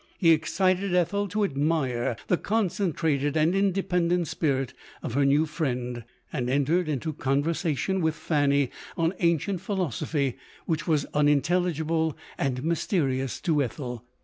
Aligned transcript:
He 0.17 0.31
excited 0.31 0.95
Ethel 0.95 1.27
to 1.27 1.43
admire 1.43 2.17
the 2.27 2.35
concentrated 2.35 3.37
and 3.37 3.53
independent 3.53 4.27
spirit 4.29 4.73
of 5.03 5.13
her 5.13 5.23
new 5.25 5.45
friend; 5.45 6.03
and 6.33 6.49
entered 6.49 6.89
into 6.89 7.13
conversation 7.13 8.01
with 8.01 8.15
Fanny 8.15 8.71
on 8.97 9.13
ancient 9.19 9.61
philosophy, 9.61 10.37
which 10.65 10.87
was 10.87 11.05
unin 11.13 11.41
telligible 11.41 12.15
and 12.35 12.63
mysterious 12.63 13.39
to 13.41 13.61
Ethel. 13.61 14.03